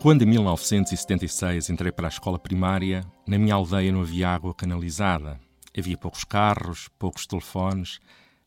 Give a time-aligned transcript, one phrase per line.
[0.00, 5.40] Quando em 1976 entrei para a escola primária, na minha aldeia não havia água canalizada.
[5.76, 7.98] Havia poucos carros, poucos telefones.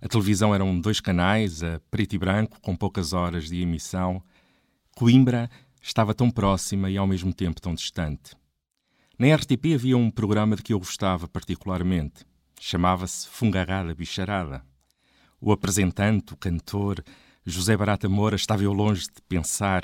[0.02, 4.24] A televisão eram dois canais, a preto e branco, com poucas horas de emissão.
[4.96, 5.50] Coimbra
[5.82, 8.34] estava tão próxima e ao mesmo tempo tão distante.
[9.20, 12.26] Na RTP havia um programa de que eu gostava particularmente.
[12.62, 14.64] Chamava-se Fungarada Bicharada.
[15.40, 17.04] O apresentante, o cantor,
[17.46, 19.84] José Barata Moura, estava eu longe de pensar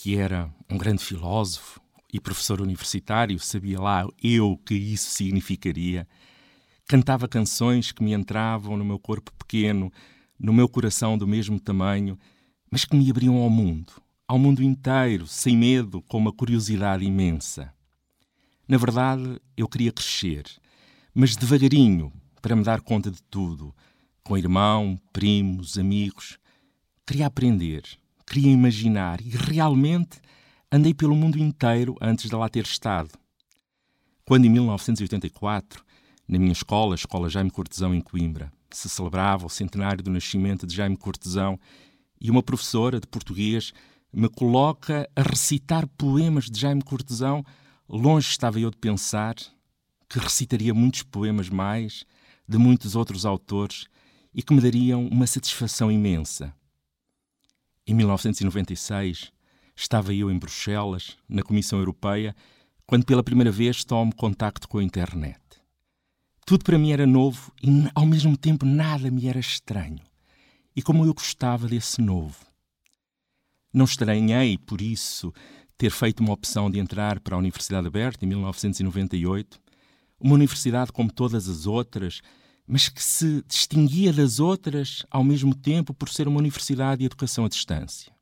[0.00, 1.80] que era um grande filósofo
[2.12, 6.06] e professor universitário, sabia lá eu que isso significaria.
[6.86, 9.92] Cantava canções que me entravam no meu corpo pequeno,
[10.38, 12.16] no meu coração do mesmo tamanho,
[12.70, 13.92] mas que me abriam ao mundo,
[14.28, 17.74] ao mundo inteiro, sem medo, com uma curiosidade imensa.
[18.68, 20.44] Na verdade, eu queria crescer,
[21.12, 23.74] mas devagarinho, para me dar conta de tudo,
[24.22, 26.38] com irmão, primos, amigos.
[27.04, 27.82] Queria aprender,
[28.28, 30.20] queria imaginar e realmente
[30.70, 33.10] andei pelo mundo inteiro antes de lá ter estado.
[34.24, 35.82] Quando em 1984,
[36.28, 40.66] na minha escola, a Escola Jaime Cortesão em Coimbra, se celebrava o centenário do nascimento
[40.66, 41.58] de Jaime Cortesão
[42.20, 43.72] e uma professora de português
[44.12, 47.42] me coloca a recitar poemas de Jaime Cortesão,
[47.88, 49.34] longe estava eu de pensar
[50.06, 52.04] que recitaria muitos poemas mais
[52.46, 53.86] de muitos outros autores
[54.34, 56.54] e que me dariam uma satisfação imensa.
[57.88, 59.32] Em 1996,
[59.74, 62.36] estava eu em Bruxelas, na Comissão Europeia,
[62.86, 65.40] quando pela primeira vez tomo contacto com a internet.
[66.44, 70.02] Tudo para mim era novo e, ao mesmo tempo, nada me era estranho.
[70.76, 72.36] E como eu gostava desse novo.
[73.72, 75.32] Não estranhei, por isso,
[75.78, 79.58] ter feito uma opção de entrar para a Universidade Aberta em 1998,
[80.20, 82.20] uma universidade como todas as outras,
[82.68, 87.46] mas que se distinguia das outras ao mesmo tempo por ser uma universidade de educação
[87.46, 88.12] à distância.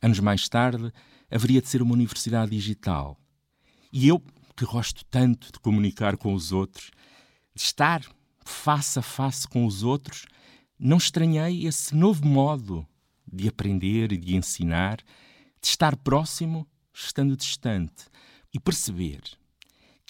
[0.00, 0.90] Anos mais tarde,
[1.30, 3.20] haveria de ser uma universidade digital.
[3.92, 4.22] E eu,
[4.56, 6.90] que gosto tanto de comunicar com os outros,
[7.54, 8.02] de estar
[8.42, 10.24] face a face com os outros,
[10.78, 12.86] não estranhei esse novo modo
[13.30, 18.06] de aprender e de ensinar, de estar próximo estando distante
[18.52, 19.20] e perceber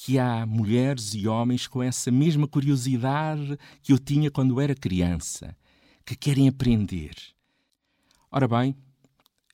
[0.04, 5.56] que há mulheres e homens com essa mesma curiosidade que eu tinha quando era criança,
[6.04, 7.14] que querem aprender.
[8.28, 8.74] Ora bem,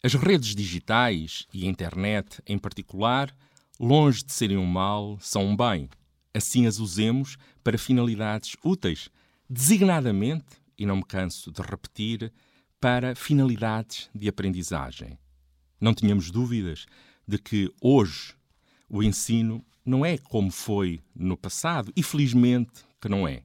[0.02, 3.30] as redes digitais e a internet em particular,
[3.78, 5.90] longe de serem um mal, são um bem.
[6.32, 9.10] Assim as usemos para finalidades úteis,
[9.50, 12.32] designadamente, e não me canso de repetir,
[12.80, 15.18] para finalidades de aprendizagem.
[15.78, 16.86] Não tínhamos dúvidas
[17.26, 18.34] de que hoje
[18.88, 23.42] o ensino não é como foi no passado, e felizmente que não é.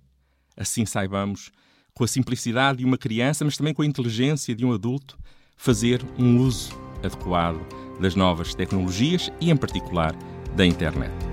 [0.57, 1.51] Assim saibamos,
[1.93, 5.17] com a simplicidade de uma criança, mas também com a inteligência de um adulto,
[5.55, 7.59] fazer um uso adequado
[7.99, 10.15] das novas tecnologias e, em particular,
[10.55, 11.32] da internet.